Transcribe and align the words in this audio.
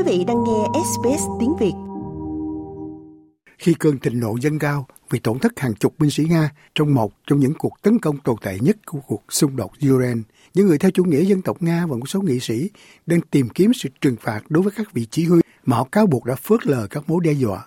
Quý 0.00 0.18
vị 0.18 0.24
đang 0.24 0.44
nghe 0.44 0.80
SBS 0.84 1.22
tiếng 1.40 1.56
Việt. 1.60 1.72
Khi 3.58 3.74
cơn 3.74 3.98
thịnh 3.98 4.20
nộ 4.20 4.36
dâng 4.40 4.58
cao 4.58 4.86
vì 5.10 5.18
tổn 5.18 5.38
thất 5.38 5.58
hàng 5.58 5.74
chục 5.74 5.94
binh 5.98 6.10
sĩ 6.10 6.24
Nga 6.24 6.50
trong 6.74 6.94
một 6.94 7.12
trong 7.26 7.38
những 7.38 7.54
cuộc 7.58 7.82
tấn 7.82 7.98
công 7.98 8.18
tồi 8.18 8.36
tệ 8.42 8.58
nhất 8.60 8.76
của 8.86 8.98
cuộc 9.06 9.22
xung 9.28 9.56
đột 9.56 9.70
Ukraine, 9.90 10.20
những 10.54 10.66
người 10.66 10.78
theo 10.78 10.90
chủ 10.90 11.04
nghĩa 11.04 11.24
dân 11.24 11.42
tộc 11.42 11.62
Nga 11.62 11.86
và 11.86 11.96
một 11.96 12.08
số 12.08 12.20
nghị 12.20 12.40
sĩ 12.40 12.70
đang 13.06 13.20
tìm 13.20 13.48
kiếm 13.48 13.72
sự 13.74 13.88
trừng 14.00 14.16
phạt 14.20 14.40
đối 14.48 14.62
với 14.62 14.72
các 14.76 14.92
vị 14.92 15.06
chỉ 15.10 15.24
huy 15.24 15.40
mà 15.66 15.76
họ 15.76 15.84
cáo 15.92 16.06
buộc 16.06 16.24
đã 16.24 16.34
phớt 16.34 16.66
lờ 16.66 16.86
các 16.90 17.10
mối 17.10 17.20
đe 17.24 17.32
dọa. 17.32 17.64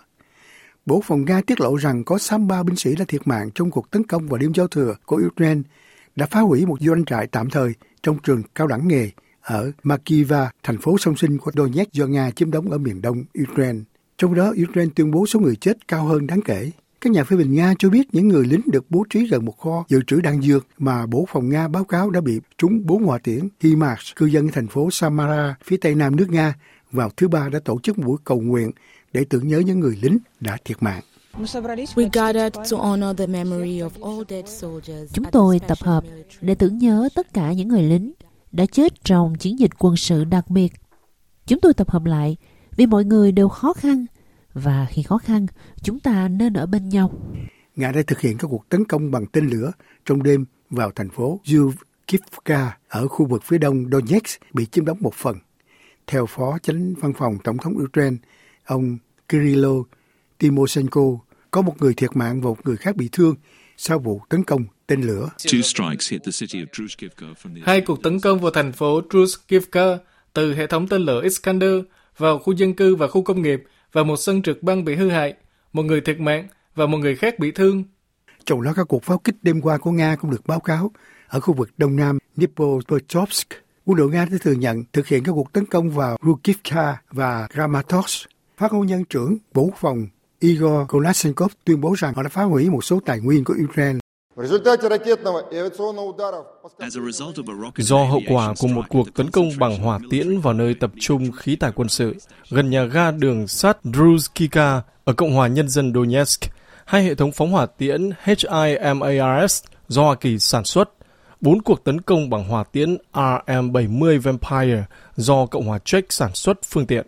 Bộ 0.86 1.02
Phòng 1.04 1.26
Nga 1.26 1.42
tiết 1.42 1.62
lộ 1.62 1.76
rằng 1.76 2.04
có 2.04 2.18
63 2.18 2.64
binh 2.64 2.76
sĩ 2.76 2.96
đã 2.96 3.06
thiệt 3.08 3.22
mạng 3.26 3.50
trong 3.56 3.72
cuộc 3.72 3.92
tấn 3.92 4.04
công 4.04 4.28
vào 4.28 4.38
đêm 4.38 4.54
giao 4.54 4.68
thừa 4.68 4.96
của 5.06 5.22
Ukraine 5.28 5.62
đã 6.16 6.26
phá 6.26 6.40
hủy 6.40 6.66
một 6.66 6.78
doanh 6.82 7.06
trại 7.06 7.28
tạm 7.28 7.50
thời 7.50 7.74
trong 8.04 8.18
trường 8.24 8.44
cao 8.56 8.68
đẳng 8.68 8.88
nghề 8.88 9.10
ở 9.44 9.72
Makiva, 9.84 10.52
thành 10.64 10.78
phố 10.78 10.98
song 10.98 11.16
sinh 11.16 11.38
của 11.38 11.52
Donetsk 11.56 11.94
do 11.94 12.06
Nga 12.06 12.32
chiếm 12.32 12.52
đóng 12.52 12.72
ở 12.72 12.78
miền 12.78 13.02
đông 13.02 13.24
Ukraine. 13.44 13.80
Trong 14.18 14.36
đó, 14.36 14.54
Ukraine 14.70 14.92
tuyên 14.96 15.12
bố 15.12 15.26
số 15.26 15.40
người 15.40 15.56
chết 15.56 15.88
cao 15.88 16.06
hơn 16.06 16.28
đáng 16.28 16.42
kể. 16.42 16.72
Các 17.02 17.14
nhà 17.14 17.24
phê 17.24 17.38
bình 17.38 17.56
Nga 17.56 17.74
cho 17.80 17.90
biết 17.90 18.08
những 18.12 18.28
người 18.28 18.46
lính 18.46 18.62
được 18.66 18.86
bố 18.90 19.06
trí 19.10 19.28
gần 19.28 19.46
một 19.46 19.60
kho 19.60 19.86
dự 19.90 20.02
trữ 20.08 20.22
đạn 20.22 20.42
dược 20.42 20.68
mà 20.78 21.06
Bộ 21.06 21.26
Phòng 21.30 21.50
Nga 21.50 21.68
báo 21.68 21.84
cáo 21.84 22.10
đã 22.10 22.22
bị 22.22 22.40
trúng 22.58 22.86
bốn 22.86 23.04
hỏa 23.04 23.18
tiễn. 23.18 23.40
HIMARS, 23.60 24.16
cư 24.16 24.26
dân 24.26 24.48
thành 24.48 24.68
phố 24.68 24.92
Samara, 24.92 25.56
phía 25.64 25.78
tây 25.78 25.96
nam 25.96 26.16
nước 26.16 26.28
Nga, 26.30 26.56
vào 26.92 27.10
thứ 27.18 27.28
ba 27.28 27.50
đã 27.50 27.60
tổ 27.66 27.80
chức 27.84 27.98
một 27.98 28.04
buổi 28.08 28.18
cầu 28.24 28.42
nguyện 28.42 28.72
để 29.14 29.26
tưởng 29.30 29.48
nhớ 29.48 29.60
những 29.60 29.80
người 29.80 29.98
lính 30.02 30.18
đã 30.40 30.58
thiệt 30.66 30.78
mạng. 30.84 31.02
Chúng 35.14 35.26
tôi 35.32 35.60
tập 35.68 35.78
hợp 35.82 36.04
để 36.42 36.56
tưởng 36.56 36.78
nhớ 36.78 37.10
tất 37.16 37.34
cả 37.34 37.54
những 37.54 37.68
người 37.68 37.84
lính 37.84 38.14
đã 38.54 38.66
chết 38.66 39.04
trong 39.04 39.36
chiến 39.36 39.60
dịch 39.60 39.72
quân 39.80 39.96
sự 39.96 40.24
đặc 40.24 40.50
biệt. 40.50 40.74
Chúng 41.48 41.60
tôi 41.60 41.74
tập 41.74 41.90
hợp 41.90 42.06
lại 42.06 42.38
vì 42.76 42.86
mọi 42.86 43.06
người 43.06 43.32
đều 43.32 43.50
khó 43.50 43.74
khăn 43.74 44.06
và 44.54 44.88
khi 44.90 45.04
khó 45.04 45.18
khăn, 45.18 45.48
chúng 45.82 46.00
ta 46.00 46.28
nên 46.28 46.54
ở 46.54 46.66
bên 46.66 46.90
nhau. 46.90 47.12
Nga 47.76 47.92
đã 47.92 48.02
thực 48.08 48.20
hiện 48.20 48.38
các 48.38 48.48
cuộc 48.48 48.70
tấn 48.70 48.86
công 48.86 49.12
bằng 49.12 49.26
tên 49.26 49.48
lửa 49.48 49.72
trong 50.06 50.24
đêm 50.24 50.46
vào 50.70 50.92
thành 50.96 51.10
phố 51.10 51.40
Yukivka 51.54 52.78
ở 52.88 53.08
khu 53.08 53.26
vực 53.26 53.44
phía 53.44 53.58
đông 53.58 53.90
Donetsk 53.92 54.42
bị 54.54 54.66
chiếm 54.66 54.86
đóng 54.86 54.98
một 55.02 55.14
phần. 55.14 55.38
Theo 56.08 56.26
Phó 56.26 56.58
Chánh 56.60 56.94
Văn 56.94 57.14
phòng 57.18 57.38
Tổng 57.44 57.58
thống 57.58 57.74
Ukraine, 57.84 58.18
ông 58.66 58.98
Kirilo 59.30 59.74
Timoshenko, 60.38 61.02
có 61.52 61.62
một 61.62 61.82
người 61.82 61.94
thiệt 61.94 62.16
mạng 62.16 62.42
và 62.42 62.50
một 62.50 62.66
người 62.66 62.78
khác 62.78 62.96
bị 62.96 63.10
thương 63.12 63.36
sau 63.78 64.00
vụ 64.00 64.22
tấn 64.30 64.44
công 64.44 64.66
tên 64.88 65.02
lửa. 65.02 65.30
Hai 67.64 67.82
cuộc 67.82 68.04
tấn 68.04 68.20
công 68.20 68.40
vào 68.40 68.52
thành 68.52 68.72
phố 68.72 69.02
Druskivka 69.12 69.98
từ 70.34 70.54
hệ 70.54 70.68
thống 70.68 70.88
tên 70.88 71.02
lửa 71.02 71.22
Iskander 71.24 71.80
vào 72.18 72.40
khu 72.40 72.54
dân 72.54 72.74
cư 72.74 72.96
và 72.96 73.08
khu 73.08 73.24
công 73.24 73.42
nghiệp 73.42 73.64
và 73.92 74.04
một 74.04 74.18
sân 74.18 74.42
trượt 74.42 74.64
băng 74.64 74.86
bị 74.86 74.96
hư 74.96 75.10
hại, 75.10 75.34
một 75.74 75.84
người 75.84 76.02
thiệt 76.02 76.20
mạng 76.20 76.48
và 76.76 76.86
một 76.86 76.98
người 76.98 77.16
khác 77.16 77.40
bị 77.40 77.52
thương. 77.52 77.84
Trong 78.46 78.64
đó 78.64 78.74
các 78.76 78.84
cuộc 78.84 79.04
pháo 79.04 79.18
kích 79.18 79.36
đêm 79.42 79.62
qua 79.62 79.78
của 79.78 79.92
Nga 79.92 80.16
cũng 80.16 80.32
được 80.32 80.48
báo 80.48 80.60
cáo 80.60 80.92
ở 81.28 81.40
khu 81.40 81.54
vực 81.54 81.70
đông 81.78 81.96
nam 81.96 82.18
Dnipropetrovsk. 82.36 83.48
Quân 83.86 83.98
đội 83.98 84.10
Nga 84.10 84.26
đã 84.26 84.38
thừa 84.42 84.52
nhận 84.52 84.84
thực 84.94 85.08
hiện 85.08 85.24
các 85.24 85.32
cuộc 85.32 85.54
tấn 85.54 85.66
công 85.66 85.90
vào 85.90 86.18
Rukivka 86.22 86.98
và 87.12 87.48
Kramatorsk. 87.54 88.30
Phát 88.58 88.74
ngôn 88.74 88.88
nhân 88.88 89.06
trưởng 89.06 89.38
Bộ 89.54 89.72
Phòng 89.80 90.08
Igor 90.44 90.88
Kolashnikov 90.88 91.52
tuyên 91.66 91.82
bố 91.82 91.96
rằng 91.98 92.14
họ 92.14 92.24
đã 92.24 92.30
phá 92.30 92.44
hủy 92.44 92.70
một 92.70 92.84
số 92.84 93.00
tài 93.06 93.20
nguyên 93.20 93.44
của 93.44 93.56
Ukraine. 93.64 94.00
Do 97.78 98.04
hậu 98.04 98.22
quả 98.30 98.54
của 98.60 98.68
một 98.68 98.86
cuộc 98.90 99.14
tấn 99.14 99.32
công 99.32 99.50
bằng 99.60 99.78
hỏa 99.78 100.00
tiễn 100.10 100.40
vào 100.40 100.54
nơi 100.54 100.74
tập 100.74 100.92
trung 101.00 101.32
khí 101.32 101.56
tài 101.56 101.72
quân 101.72 101.90
sự 101.90 102.16
gần 102.50 102.70
nhà 102.70 102.84
ga 102.84 103.12
đường 103.12 103.48
sắt 103.48 103.78
Druzhkika 103.84 104.82
ở 105.04 105.14
Cộng 105.14 105.34
hòa 105.34 105.48
Nhân 105.48 105.70
dân 105.70 105.94
Donetsk, 105.94 106.42
hai 106.86 107.04
hệ 107.04 107.16
thống 107.16 107.32
phóng 107.32 107.52
hỏa 107.52 107.66
tiễn 107.66 108.10
HIMARS 108.24 109.64
do 109.88 110.04
Hoa 110.04 110.16
Kỳ 110.16 110.40
sản 110.40 110.64
xuất, 110.64 110.90
bốn 111.42 111.62
cuộc 111.62 111.84
tấn 111.84 112.02
công 112.02 112.30
bằng 112.30 112.44
hỏa 112.44 112.64
tiễn 112.64 112.98
RM-70 113.14 114.22
Vampire 114.22 114.86
do 115.16 115.46
Cộng 115.46 115.66
hòa 115.66 115.80
Czech 115.86 116.04
sản 116.10 116.32
xuất 116.34 116.60
phương 116.64 116.86
tiện, 116.86 117.08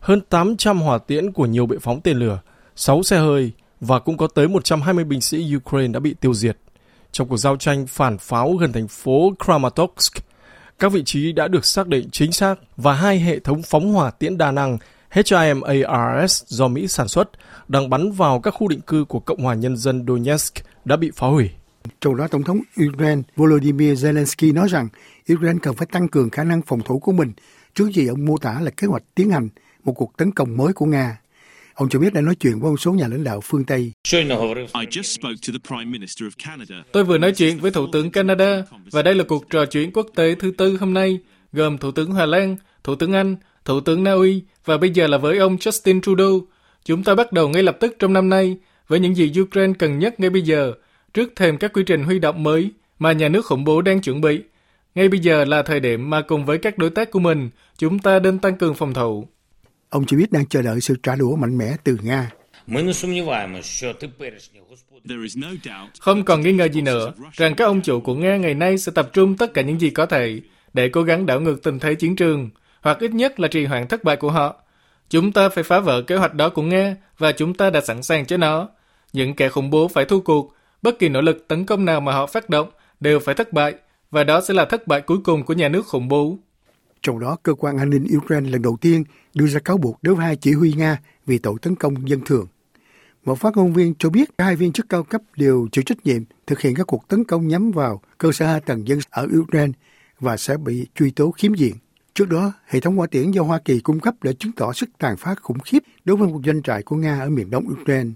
hơn 0.00 0.20
800 0.20 0.80
hỏa 0.80 0.98
tiễn 0.98 1.32
của 1.32 1.46
nhiều 1.46 1.66
bệ 1.66 1.76
phóng 1.80 2.00
tên 2.00 2.18
lửa, 2.18 2.40
6 2.76 3.02
xe 3.02 3.18
hơi 3.18 3.52
và 3.80 3.98
cũng 3.98 4.16
có 4.16 4.26
tới 4.34 4.48
120 4.48 5.04
binh 5.04 5.20
sĩ 5.20 5.56
Ukraine 5.56 5.92
đã 5.92 6.00
bị 6.00 6.14
tiêu 6.20 6.34
diệt 6.34 6.58
trong 7.12 7.28
cuộc 7.28 7.36
giao 7.36 7.56
tranh 7.56 7.86
phản 7.86 8.18
pháo 8.18 8.52
gần 8.52 8.72
thành 8.72 8.88
phố 8.88 9.32
Kramatorsk. 9.44 10.14
Các 10.78 10.92
vị 10.92 11.02
trí 11.04 11.32
đã 11.32 11.48
được 11.48 11.64
xác 11.64 11.88
định 11.88 12.08
chính 12.10 12.32
xác 12.32 12.54
và 12.76 12.92
hai 12.92 13.18
hệ 13.18 13.38
thống 13.38 13.62
phóng 13.62 13.92
hỏa 13.92 14.10
tiễn 14.10 14.38
đa 14.38 14.50
năng 14.50 14.78
HIMARS 15.10 16.42
do 16.46 16.68
Mỹ 16.68 16.88
sản 16.88 17.08
xuất 17.08 17.30
đang 17.68 17.90
bắn 17.90 18.12
vào 18.12 18.40
các 18.40 18.50
khu 18.50 18.68
định 18.68 18.80
cư 18.80 19.04
của 19.04 19.20
Cộng 19.20 19.42
hòa 19.42 19.54
Nhân 19.54 19.76
dân 19.76 20.04
Donetsk 20.08 20.54
đã 20.84 20.96
bị 20.96 21.10
phá 21.14 21.26
hủy. 21.26 21.50
Trong 22.00 22.16
đó, 22.16 22.28
Tổng 22.28 22.42
thống 22.42 22.60
Ukraine 22.88 23.22
Volodymyr 23.36 24.06
Zelensky 24.06 24.54
nói 24.54 24.68
rằng 24.68 24.88
Ukraine 25.32 25.58
cần 25.62 25.74
phải 25.74 25.86
tăng 25.86 26.08
cường 26.08 26.30
khả 26.30 26.44
năng 26.44 26.62
phòng 26.62 26.80
thủ 26.82 26.98
của 26.98 27.12
mình 27.12 27.32
trước 27.74 27.90
gì 27.94 28.06
ông 28.06 28.24
mô 28.24 28.38
tả 28.38 28.60
là 28.60 28.70
kế 28.70 28.86
hoạch 28.86 29.02
tiến 29.14 29.30
hành 29.30 29.48
một 29.84 29.92
cuộc 29.92 30.16
tấn 30.16 30.32
công 30.32 30.56
mới 30.56 30.72
của 30.72 30.86
Nga. 30.86 31.18
Ông 31.76 31.88
cho 31.88 31.98
biết 31.98 32.14
đã 32.14 32.20
nói 32.20 32.34
chuyện 32.34 32.60
với 32.60 32.70
một 32.70 32.80
số 32.80 32.92
nhà 32.92 33.08
lãnh 33.08 33.24
đạo 33.24 33.40
phương 33.40 33.64
Tây. 33.64 33.92
Tôi 36.92 37.04
vừa 37.04 37.18
nói 37.18 37.32
chuyện 37.32 37.58
với 37.58 37.70
Thủ 37.70 37.86
tướng 37.92 38.10
Canada 38.10 38.62
và 38.90 39.02
đây 39.02 39.14
là 39.14 39.24
cuộc 39.28 39.50
trò 39.50 39.66
chuyện 39.66 39.92
quốc 39.92 40.06
tế 40.14 40.34
thứ 40.34 40.50
tư 40.58 40.76
hôm 40.80 40.94
nay, 40.94 41.18
gồm 41.52 41.78
Thủ 41.78 41.90
tướng 41.90 42.12
Hà 42.12 42.26
Lan, 42.26 42.56
Thủ 42.84 42.94
tướng 42.94 43.12
Anh, 43.12 43.36
Thủ 43.64 43.80
tướng 43.80 44.04
Na 44.04 44.12
Uy 44.12 44.42
và 44.64 44.78
bây 44.78 44.90
giờ 44.90 45.06
là 45.06 45.18
với 45.18 45.38
ông 45.38 45.56
Justin 45.56 46.00
Trudeau. 46.00 46.40
Chúng 46.84 47.04
ta 47.04 47.14
bắt 47.14 47.32
đầu 47.32 47.48
ngay 47.48 47.62
lập 47.62 47.76
tức 47.80 47.96
trong 47.98 48.12
năm 48.12 48.28
nay 48.28 48.56
với 48.88 49.00
những 49.00 49.14
gì 49.14 49.32
Ukraine 49.40 49.72
cần 49.78 49.98
nhất 49.98 50.20
ngay 50.20 50.30
bây 50.30 50.42
giờ, 50.42 50.72
trước 51.14 51.32
thềm 51.36 51.58
các 51.58 51.72
quy 51.72 51.82
trình 51.86 52.04
huy 52.04 52.18
động 52.18 52.42
mới 52.42 52.70
mà 52.98 53.12
nhà 53.12 53.28
nước 53.28 53.46
khủng 53.46 53.64
bố 53.64 53.82
đang 53.82 54.00
chuẩn 54.00 54.20
bị. 54.20 54.40
Ngay 54.94 55.08
bây 55.08 55.20
giờ 55.20 55.44
là 55.44 55.62
thời 55.62 55.80
điểm 55.80 56.10
mà 56.10 56.20
cùng 56.20 56.44
với 56.44 56.58
các 56.58 56.78
đối 56.78 56.90
tác 56.90 57.10
của 57.10 57.18
mình, 57.18 57.50
chúng 57.78 57.98
ta 57.98 58.18
nên 58.18 58.38
tăng 58.38 58.56
cường 58.56 58.74
phòng 58.74 58.94
thủ. 58.94 59.28
Ông 59.90 60.06
cho 60.06 60.16
biết 60.16 60.32
đang 60.32 60.46
chờ 60.46 60.62
đợi 60.62 60.80
sự 60.80 60.94
trả 61.02 61.14
đũa 61.16 61.36
mạnh 61.36 61.58
mẽ 61.58 61.76
từ 61.84 61.98
Nga. 62.02 62.30
Không 66.00 66.24
còn 66.24 66.40
nghi 66.40 66.52
ngờ 66.52 66.68
gì 66.68 66.80
nữa 66.80 67.12
rằng 67.32 67.54
các 67.54 67.64
ông 67.64 67.80
chủ 67.80 68.00
của 68.00 68.14
Nga 68.14 68.36
ngày 68.36 68.54
nay 68.54 68.78
sẽ 68.78 68.92
tập 68.94 69.10
trung 69.12 69.36
tất 69.36 69.54
cả 69.54 69.62
những 69.62 69.80
gì 69.80 69.90
có 69.90 70.06
thể 70.06 70.40
để 70.72 70.88
cố 70.88 71.02
gắng 71.02 71.26
đảo 71.26 71.40
ngược 71.40 71.62
tình 71.62 71.78
thế 71.78 71.94
chiến 71.94 72.16
trường, 72.16 72.50
hoặc 72.80 72.98
ít 73.00 73.10
nhất 73.10 73.40
là 73.40 73.48
trì 73.48 73.64
hoãn 73.64 73.86
thất 73.86 74.04
bại 74.04 74.16
của 74.16 74.30
họ. 74.30 74.56
Chúng 75.10 75.32
ta 75.32 75.48
phải 75.48 75.64
phá 75.64 75.80
vỡ 75.80 76.02
kế 76.02 76.16
hoạch 76.16 76.34
đó 76.34 76.48
của 76.48 76.62
Nga 76.62 76.96
và 77.18 77.32
chúng 77.32 77.54
ta 77.54 77.70
đã 77.70 77.80
sẵn 77.80 78.02
sàng 78.02 78.26
cho 78.26 78.36
nó. 78.36 78.68
Những 79.12 79.34
kẻ 79.34 79.48
khủng 79.48 79.70
bố 79.70 79.88
phải 79.88 80.04
thu 80.04 80.20
cuộc, 80.20 80.54
bất 80.82 80.98
kỳ 80.98 81.08
nỗ 81.08 81.20
lực 81.20 81.48
tấn 81.48 81.66
công 81.66 81.84
nào 81.84 82.00
mà 82.00 82.12
họ 82.12 82.26
phát 82.26 82.50
động 82.50 82.70
đều 83.00 83.20
phải 83.20 83.34
thất 83.34 83.52
bại, 83.52 83.74
và 84.10 84.24
đó 84.24 84.40
sẽ 84.40 84.54
là 84.54 84.64
thất 84.64 84.86
bại 84.86 85.00
cuối 85.00 85.18
cùng 85.24 85.42
của 85.42 85.54
nhà 85.54 85.68
nước 85.68 85.86
khủng 85.86 86.08
bố. 86.08 86.38
Trong 87.02 87.20
đó, 87.20 87.36
cơ 87.42 87.54
quan 87.54 87.78
an 87.78 87.90
ninh 87.90 88.06
Ukraine 88.16 88.50
lần 88.50 88.62
đầu 88.62 88.76
tiên 88.80 89.04
đưa 89.34 89.46
ra 89.46 89.60
cáo 89.60 89.78
buộc 89.78 89.98
đối 90.02 90.14
với 90.14 90.26
hai 90.26 90.36
chỉ 90.36 90.52
huy 90.52 90.72
Nga 90.72 90.98
vì 91.26 91.38
tội 91.38 91.54
tấn 91.62 91.74
công 91.76 92.08
dân 92.08 92.20
thường. 92.26 92.46
Một 93.24 93.38
phát 93.38 93.56
ngôn 93.56 93.72
viên 93.72 93.94
cho 93.98 94.10
biết 94.10 94.30
hai 94.38 94.56
viên 94.56 94.72
chức 94.72 94.88
cao 94.88 95.02
cấp 95.02 95.20
đều 95.36 95.68
chịu 95.72 95.84
trách 95.86 96.06
nhiệm 96.06 96.22
thực 96.46 96.60
hiện 96.60 96.74
các 96.74 96.86
cuộc 96.86 97.08
tấn 97.08 97.24
công 97.24 97.48
nhắm 97.48 97.70
vào 97.70 98.00
cơ 98.18 98.32
sở 98.32 98.46
hạ 98.46 98.60
tầng 98.60 98.88
dân 98.88 98.98
ở 99.10 99.28
Ukraine 99.38 99.72
và 100.20 100.36
sẽ 100.36 100.56
bị 100.56 100.86
truy 100.94 101.10
tố 101.10 101.30
khiếm 101.30 101.54
diện. 101.54 101.74
Trước 102.14 102.28
đó, 102.28 102.52
hệ 102.66 102.80
thống 102.80 102.96
hỏa 102.96 103.06
tiễn 103.06 103.30
do 103.30 103.42
Hoa 103.42 103.58
Kỳ 103.64 103.80
cung 103.80 104.00
cấp 104.00 104.14
đã 104.22 104.32
chứng 104.38 104.52
tỏ 104.52 104.72
sức 104.72 104.90
tàn 104.98 105.16
phá 105.16 105.34
khủng 105.34 105.58
khiếp 105.58 105.78
đối 106.04 106.16
với 106.16 106.28
một 106.28 106.40
doanh 106.46 106.62
trại 106.62 106.82
của 106.82 106.96
Nga 106.96 107.20
ở 107.20 107.30
miền 107.30 107.50
đông 107.50 107.66
Ukraine. 107.80 108.10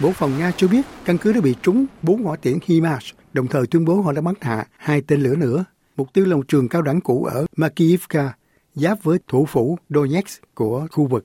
Bộ 0.00 0.12
Phòng 0.12 0.38
Nga 0.38 0.52
cho 0.56 0.68
biết 0.68 0.86
căn 1.04 1.18
cứ 1.18 1.32
đã 1.32 1.40
bị 1.40 1.54
trúng 1.62 1.86
bốn 2.02 2.22
hỏa 2.22 2.36
tiễn 2.36 2.58
HIMARS, 2.62 3.10
đồng 3.32 3.46
thời 3.46 3.66
tuyên 3.66 3.84
bố 3.84 4.00
họ 4.00 4.12
đã 4.12 4.20
bắn 4.20 4.34
hạ 4.40 4.66
hai 4.76 5.02
tên 5.06 5.22
lửa 5.22 5.34
nữa. 5.36 5.64
Mục 5.96 6.12
tiêu 6.12 6.26
là 6.26 6.36
một 6.36 6.48
trường 6.48 6.68
cao 6.68 6.82
đẳng 6.82 7.00
cũ 7.00 7.24
ở 7.24 7.46
Makiivka, 7.56 8.32
giáp 8.74 9.02
với 9.02 9.18
thủ 9.28 9.46
phủ 9.46 9.78
Donetsk 9.88 10.54
của 10.54 10.86
khu 10.90 11.06
vực. 11.06 11.24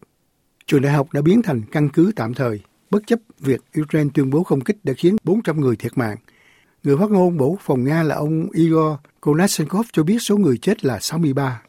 Trường 0.68 0.82
đại 0.82 0.94
học 0.94 1.14
đã 1.14 1.22
biến 1.22 1.42
thành 1.42 1.62
căn 1.72 1.90
cứ 1.90 2.12
tạm 2.16 2.34
thời, 2.34 2.60
bất 2.90 3.08
chấp 3.08 3.20
việc 3.40 3.62
Ukraine 3.82 4.10
tuyên 4.14 4.30
bố 4.30 4.44
không 4.44 4.62
kích 4.62 4.78
đã 4.84 4.94
khiến 4.98 5.16
400 5.24 5.62
người 5.62 5.76
thiệt 5.76 5.98
mạng. 5.98 6.18
Người 6.84 6.98
phát 6.98 7.12
ngôn 7.12 7.38
Bộ 7.38 7.58
Phòng 7.62 7.84
Nga 7.84 8.04
là 8.04 8.16
ông 8.16 8.48
Igor 8.54 8.96
Konashenkov 9.22 9.86
cho 9.94 10.04
biết 10.04 10.22
số 10.22 10.38
người 10.38 10.58
chết 10.58 10.86
là 10.86 11.00
63. 11.00 11.62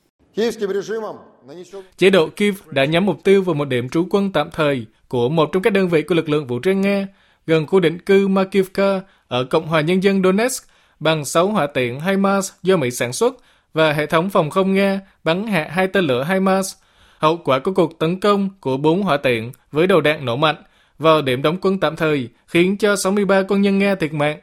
Chế 1.97 2.11
độ 2.11 2.29
Kiev 2.29 2.57
đã 2.71 2.85
nhắm 2.85 3.07
mục 3.07 3.25
tiêu 3.25 3.43
vào 3.43 3.55
một 3.55 3.69
điểm 3.69 3.89
trú 3.89 4.07
quân 4.11 4.33
tạm 4.33 4.51
thời 4.53 4.87
của 5.09 5.29
một 5.29 5.51
trong 5.53 5.63
các 5.63 5.73
đơn 5.73 5.89
vị 5.89 6.03
của 6.03 6.15
lực 6.15 6.29
lượng 6.29 6.47
vũ 6.47 6.59
trang 6.59 6.81
Nga 6.81 7.07
gần 7.47 7.67
khu 7.67 7.81
định 7.81 7.99
cư 7.99 8.29
Makivka 8.29 9.01
ở 9.29 9.45
Cộng 9.45 9.67
hòa 9.67 9.81
Nhân 9.81 10.03
dân 10.03 10.23
Donetsk 10.23 10.65
bằng 11.01 11.25
6 11.25 11.49
hỏa 11.49 11.67
tiễn 11.67 12.01
HIMARS 12.01 12.53
do 12.63 12.77
Mỹ 12.77 12.91
sản 12.91 13.13
xuất 13.13 13.37
và 13.75 13.93
hệ 13.93 14.07
thống 14.07 14.31
phòng 14.31 14.51
không 14.51 14.75
Nga 14.75 15.01
bắn 15.25 15.47
hạ 15.47 15.69
hai 15.71 15.87
tên 15.87 16.05
lửa 16.05 16.27
HIMARS. 16.29 16.75
Hậu 17.19 17.37
quả 17.37 17.59
của 17.59 17.73
cuộc 17.73 17.99
tấn 17.99 18.21
công 18.21 18.51
của 18.61 18.77
bốn 18.77 19.03
hỏa 19.03 19.17
tiễn 19.17 19.51
với 19.73 19.87
đầu 19.87 20.01
đạn 20.01 20.25
nổ 20.25 20.37
mạnh 20.37 20.57
vào 20.99 21.23
điểm 21.23 21.43
đóng 21.43 21.59
quân 21.61 21.81
tạm 21.81 21.97
thời, 21.97 22.29
khiến 22.47 22.77
cho 22.77 22.97
63 22.97 23.43
quân 23.49 23.63
nhân 23.63 23.79
Nga 23.79 23.95
thiệt 23.95 24.13
mạng. 24.13 24.39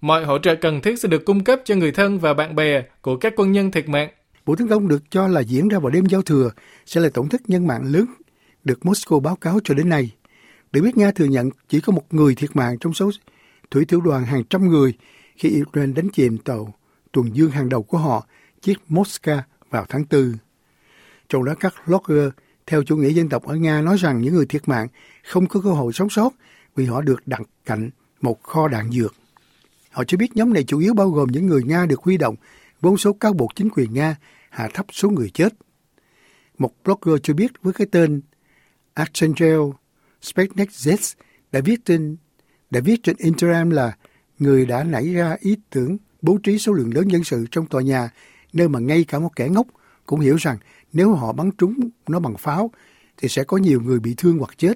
Mọi 0.00 0.24
hỗ 0.24 0.38
trợ 0.38 0.54
cần 0.54 0.80
thiết 0.80 0.98
sẽ 0.98 1.08
được 1.08 1.24
cung 1.24 1.44
cấp 1.44 1.60
cho 1.64 1.74
người 1.74 1.92
thân 1.92 2.18
và 2.18 2.34
bạn 2.34 2.54
bè 2.54 2.82
của 3.02 3.16
các 3.16 3.32
quân 3.36 3.52
nhân 3.52 3.70
thiệt 3.70 3.88
mạng. 3.88 4.08
Vụ 4.48 4.56
tấn 4.56 4.68
công 4.68 4.88
được 4.88 5.10
cho 5.10 5.28
là 5.28 5.40
diễn 5.40 5.68
ra 5.68 5.78
vào 5.78 5.90
đêm 5.90 6.06
giao 6.06 6.22
thừa 6.22 6.50
sẽ 6.86 7.00
là 7.00 7.08
tổn 7.08 7.28
thất 7.28 7.50
nhân 7.50 7.66
mạng 7.66 7.92
lớn 7.92 8.06
được 8.64 8.78
Moscow 8.82 9.20
báo 9.20 9.36
cáo 9.36 9.58
cho 9.64 9.74
đến 9.74 9.88
nay. 9.88 10.10
Để 10.72 10.80
biết 10.80 10.96
Nga 10.96 11.10
thừa 11.10 11.24
nhận 11.24 11.50
chỉ 11.68 11.80
có 11.80 11.92
một 11.92 12.14
người 12.14 12.34
thiệt 12.34 12.56
mạng 12.56 12.78
trong 12.80 12.94
số 12.94 13.10
thủy 13.70 13.84
tiểu 13.84 14.00
đoàn 14.00 14.24
hàng 14.24 14.44
trăm 14.50 14.68
người 14.68 14.94
khi 15.36 15.62
Ukraine 15.62 15.92
đánh 15.92 16.08
chìm 16.08 16.38
tàu 16.38 16.74
tuần 17.12 17.36
dương 17.36 17.50
hàng 17.50 17.68
đầu 17.68 17.82
của 17.82 17.98
họ, 17.98 18.26
chiếc 18.62 18.78
Moska 18.88 19.42
vào 19.70 19.86
tháng 19.88 20.04
4. 20.10 20.32
Trong 21.28 21.44
đó 21.44 21.54
các 21.60 21.74
blogger 21.86 22.28
theo 22.66 22.82
chủ 22.82 22.96
nghĩa 22.96 23.12
dân 23.12 23.28
tộc 23.28 23.42
ở 23.42 23.54
Nga 23.54 23.80
nói 23.80 23.96
rằng 23.96 24.20
những 24.20 24.34
người 24.34 24.46
thiệt 24.46 24.68
mạng 24.68 24.88
không 25.24 25.46
có 25.46 25.60
cơ 25.60 25.70
hội 25.70 25.92
sống 25.92 26.10
sót 26.10 26.30
vì 26.76 26.84
họ 26.84 27.00
được 27.00 27.22
đặt 27.26 27.42
cạnh 27.64 27.90
một 28.20 28.42
kho 28.42 28.68
đạn 28.68 28.90
dược. 28.90 29.14
Họ 29.90 30.04
cho 30.04 30.18
biết 30.18 30.36
nhóm 30.36 30.52
này 30.52 30.64
chủ 30.64 30.78
yếu 30.78 30.94
bao 30.94 31.10
gồm 31.10 31.28
những 31.32 31.46
người 31.46 31.62
Nga 31.62 31.86
được 31.86 32.02
huy 32.02 32.16
động 32.16 32.34
với 32.80 32.96
số 32.98 33.12
cáo 33.12 33.32
buộc 33.32 33.54
chính 33.54 33.68
quyền 33.70 33.94
Nga 33.94 34.16
hạ 34.58 34.68
thấp 34.74 34.86
số 34.92 35.10
người 35.10 35.30
chết. 35.30 35.54
Một 36.58 36.70
blogger 36.84 37.20
cho 37.22 37.34
biết 37.34 37.52
với 37.62 37.72
cái 37.72 37.86
tên 37.90 38.20
Archangel 38.94 39.60
Spetnek 40.22 40.68
Z 40.68 41.14
đã 41.52 41.60
viết 41.64 41.84
trên 41.84 42.16
đã 42.70 42.80
viết 42.80 43.02
trên 43.02 43.16
Instagram 43.18 43.70
là 43.70 43.96
người 44.38 44.66
đã 44.66 44.84
nảy 44.84 45.14
ra 45.14 45.36
ý 45.40 45.56
tưởng 45.70 45.96
bố 46.22 46.38
trí 46.42 46.58
số 46.58 46.72
lượng 46.72 46.94
lớn 46.94 47.08
nhân 47.08 47.24
sự 47.24 47.46
trong 47.50 47.66
tòa 47.66 47.82
nhà 47.82 48.10
nơi 48.52 48.68
mà 48.68 48.78
ngay 48.78 49.04
cả 49.04 49.18
một 49.18 49.36
kẻ 49.36 49.48
ngốc 49.48 49.66
cũng 50.06 50.20
hiểu 50.20 50.36
rằng 50.36 50.58
nếu 50.92 51.12
họ 51.12 51.32
bắn 51.32 51.50
trúng 51.58 51.90
nó 52.08 52.20
bằng 52.20 52.36
pháo 52.36 52.70
thì 53.16 53.28
sẽ 53.28 53.44
có 53.44 53.56
nhiều 53.56 53.80
người 53.80 54.00
bị 54.00 54.14
thương 54.16 54.38
hoặc 54.38 54.50
chết. 54.58 54.74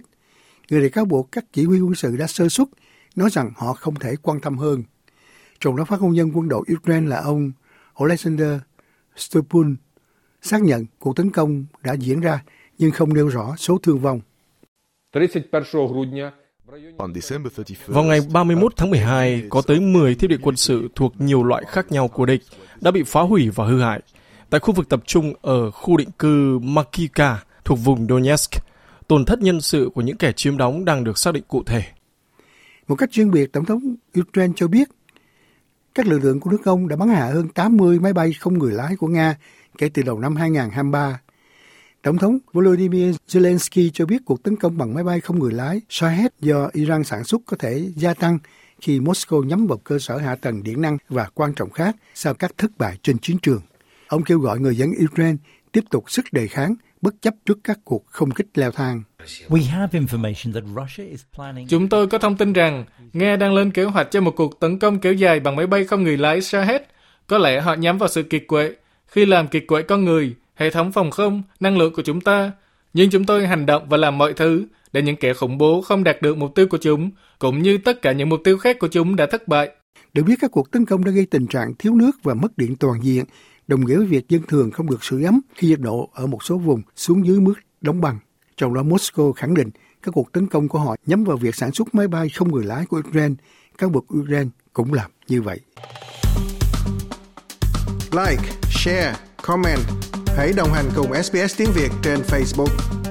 Người 0.70 0.80
này 0.80 0.90
cáo 0.90 1.04
buộc 1.04 1.32
các 1.32 1.44
chỉ 1.52 1.64
huy 1.64 1.80
quân 1.80 1.94
sự 1.94 2.16
đã 2.16 2.26
sơ 2.26 2.48
xuất, 2.48 2.68
nói 3.16 3.30
rằng 3.32 3.50
họ 3.56 3.72
không 3.72 3.94
thể 3.94 4.16
quan 4.22 4.40
tâm 4.40 4.58
hơn. 4.58 4.82
Trong 5.60 5.76
đó 5.76 5.84
phát 5.84 6.00
ngôn 6.00 6.12
nhân 6.12 6.30
quân 6.34 6.48
đội 6.48 6.64
Ukraine 6.74 7.08
là 7.08 7.20
ông 7.20 7.52
Alexander 7.94 8.58
Stupun 9.16 9.76
xác 10.42 10.62
nhận 10.62 10.86
cuộc 10.98 11.16
tấn 11.16 11.30
công 11.30 11.64
đã 11.82 11.92
diễn 11.92 12.20
ra 12.20 12.44
nhưng 12.78 12.90
không 12.90 13.14
nêu 13.14 13.28
rõ 13.28 13.56
số 13.56 13.78
thương 13.78 13.98
vong. 13.98 14.20
Vào 17.86 18.04
ngày 18.04 18.20
31 18.32 18.72
tháng 18.76 18.90
12, 18.90 19.44
có 19.50 19.62
tới 19.66 19.80
10 19.80 20.14
thiết 20.14 20.28
bị 20.28 20.36
quân 20.42 20.56
sự 20.56 20.88
thuộc 20.94 21.14
nhiều 21.18 21.44
loại 21.44 21.64
khác 21.68 21.92
nhau 21.92 22.08
của 22.08 22.26
địch 22.26 22.42
đã 22.80 22.90
bị 22.90 23.02
phá 23.06 23.20
hủy 23.20 23.48
và 23.48 23.66
hư 23.66 23.80
hại 23.80 24.00
tại 24.50 24.60
khu 24.60 24.74
vực 24.74 24.88
tập 24.88 25.02
trung 25.06 25.34
ở 25.42 25.70
khu 25.70 25.96
định 25.96 26.10
cư 26.18 26.58
Makika 26.58 27.38
thuộc 27.64 27.78
vùng 27.84 28.06
Donetsk. 28.06 28.50
Tổn 29.08 29.24
thất 29.24 29.38
nhân 29.38 29.60
sự 29.60 29.90
của 29.94 30.00
những 30.00 30.16
kẻ 30.16 30.32
chiếm 30.32 30.56
đóng 30.56 30.84
đang 30.84 31.04
được 31.04 31.18
xác 31.18 31.34
định 31.34 31.44
cụ 31.48 31.62
thể. 31.66 31.82
Một 32.88 32.94
cách 32.94 33.12
riêng 33.12 33.30
biệt, 33.30 33.52
Tổng 33.52 33.64
thống 33.64 33.96
Ukraine 34.20 34.52
cho 34.56 34.68
biết 34.68 34.88
các 35.94 36.06
lực 36.06 36.18
lượng 36.18 36.40
của 36.40 36.50
nước 36.50 36.64
ông 36.64 36.88
đã 36.88 36.96
bắn 36.96 37.08
hạ 37.08 37.26
hơn 37.26 37.48
80 37.48 38.00
máy 38.00 38.12
bay 38.12 38.32
không 38.32 38.58
người 38.58 38.72
lái 38.72 38.96
của 38.96 39.06
Nga 39.06 39.36
kể 39.78 39.88
từ 39.94 40.02
đầu 40.02 40.18
năm 40.18 40.36
2023. 40.36 41.20
Tổng 42.02 42.18
thống 42.18 42.38
Volodymyr 42.52 43.14
Zelensky 43.28 43.90
cho 43.94 44.06
biết 44.06 44.22
cuộc 44.24 44.42
tấn 44.42 44.56
công 44.56 44.78
bằng 44.78 44.94
máy 44.94 45.04
bay 45.04 45.20
không 45.20 45.38
người 45.38 45.52
lái 45.52 45.80
Shahed 45.88 46.32
do 46.40 46.70
Iran 46.72 47.04
sản 47.04 47.24
xuất 47.24 47.40
có 47.46 47.56
thể 47.60 47.90
gia 47.96 48.14
tăng 48.14 48.38
khi 48.80 49.00
Moscow 49.00 49.44
nhắm 49.44 49.66
vào 49.66 49.78
cơ 49.78 49.98
sở 49.98 50.18
hạ 50.18 50.34
tầng 50.34 50.62
điện 50.62 50.80
năng 50.80 50.98
và 51.08 51.28
quan 51.34 51.54
trọng 51.54 51.70
khác 51.70 51.96
sau 52.14 52.34
các 52.34 52.52
thất 52.58 52.70
bại 52.78 52.98
trên 53.02 53.18
chiến 53.18 53.38
trường. 53.42 53.60
Ông 54.06 54.24
kêu 54.24 54.38
gọi 54.38 54.60
người 54.60 54.76
dân 54.76 54.92
Ukraine 55.04 55.36
tiếp 55.72 55.84
tục 55.90 56.10
sức 56.10 56.24
đề 56.32 56.46
kháng 56.46 56.74
bất 57.02 57.14
chấp 57.22 57.34
trước 57.46 57.58
các 57.64 57.78
cuộc 57.84 58.06
không 58.06 58.30
kích 58.30 58.46
leo 58.54 58.70
thang. 58.70 59.02
Chúng 61.68 61.88
tôi 61.88 62.06
có 62.06 62.18
thông 62.18 62.36
tin 62.36 62.52
rằng 62.52 62.84
Nga 63.12 63.36
đang 63.36 63.54
lên 63.54 63.70
kế 63.70 63.84
hoạch 63.84 64.10
cho 64.10 64.20
một 64.20 64.36
cuộc 64.36 64.60
tấn 64.60 64.78
công 64.78 64.98
kéo 64.98 65.12
dài 65.12 65.40
bằng 65.40 65.56
máy 65.56 65.66
bay 65.66 65.84
không 65.84 66.02
người 66.02 66.16
lái 66.16 66.40
Shahed. 66.40 66.82
Có 67.26 67.38
lẽ 67.38 67.60
họ 67.60 67.74
nhắm 67.74 67.98
vào 67.98 68.08
sự 68.08 68.22
kiệt 68.22 68.44
quệ. 68.48 68.74
Khi 69.06 69.26
làm 69.26 69.48
kiệt 69.48 69.64
quệ 69.68 69.82
con 69.82 70.04
người, 70.04 70.34
hệ 70.54 70.70
thống 70.70 70.92
phòng 70.92 71.10
không, 71.10 71.42
năng 71.60 71.78
lượng 71.78 71.94
của 71.94 72.02
chúng 72.02 72.20
ta. 72.20 72.52
Nhưng 72.94 73.10
chúng 73.10 73.24
tôi 73.24 73.46
hành 73.46 73.66
động 73.66 73.88
và 73.88 73.96
làm 73.96 74.18
mọi 74.18 74.32
thứ 74.32 74.66
để 74.92 75.02
những 75.02 75.16
kẻ 75.16 75.34
khủng 75.34 75.58
bố 75.58 75.82
không 75.82 76.04
đạt 76.04 76.22
được 76.22 76.36
mục 76.36 76.54
tiêu 76.54 76.66
của 76.66 76.78
chúng, 76.80 77.10
cũng 77.38 77.62
như 77.62 77.78
tất 77.78 78.02
cả 78.02 78.12
những 78.12 78.28
mục 78.28 78.40
tiêu 78.44 78.58
khác 78.58 78.76
của 78.78 78.88
chúng 78.88 79.16
đã 79.16 79.26
thất 79.26 79.48
bại. 79.48 79.70
Được 80.12 80.22
biết 80.22 80.34
các 80.40 80.50
cuộc 80.50 80.70
tấn 80.70 80.86
công 80.86 81.04
đã 81.04 81.10
gây 81.10 81.26
tình 81.26 81.46
trạng 81.46 81.74
thiếu 81.78 81.94
nước 81.94 82.10
và 82.22 82.34
mất 82.34 82.58
điện 82.58 82.76
toàn 82.76 82.94
diện, 83.02 83.24
đồng 83.66 83.86
nghĩa 83.86 83.96
với 83.96 84.06
việc 84.06 84.28
dân 84.28 84.42
thường 84.48 84.70
không 84.70 84.90
được 84.90 85.04
sưởi 85.04 85.24
ấm 85.24 85.40
khi 85.54 85.68
nhiệt 85.68 85.80
độ 85.80 86.10
ở 86.12 86.26
một 86.26 86.42
số 86.42 86.58
vùng 86.58 86.82
xuống 86.96 87.26
dưới 87.26 87.40
mức 87.40 87.54
đóng 87.80 88.00
băng. 88.00 88.18
Trong 88.56 88.74
đó 88.74 88.82
Moscow 88.82 89.32
khẳng 89.32 89.54
định 89.54 89.70
các 90.02 90.12
cuộc 90.14 90.32
tấn 90.32 90.46
công 90.46 90.68
của 90.68 90.78
họ 90.78 90.96
nhắm 91.06 91.24
vào 91.24 91.36
việc 91.36 91.54
sản 91.54 91.72
xuất 91.72 91.94
máy 91.94 92.08
bay 92.08 92.28
không 92.28 92.52
người 92.52 92.64
lái 92.64 92.86
của 92.86 93.02
Ukraine. 93.08 93.34
Các 93.78 93.92
bậc 93.92 94.04
Ukraine 94.18 94.50
cũng 94.72 94.92
làm 94.92 95.10
như 95.28 95.42
vậy. 95.42 95.60
Like, 98.12 98.42
share, 98.70 99.14
comment. 99.42 99.80
Hãy 100.36 100.52
đồng 100.56 100.72
hành 100.72 100.90
cùng 100.96 101.22
SBS 101.22 101.58
tiếng 101.58 101.70
Việt 101.74 101.90
trên 102.02 102.20
Facebook. 102.20 103.01